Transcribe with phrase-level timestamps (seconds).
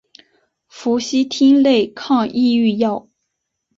[0.67, 3.07] 氟西汀类抗抑郁药。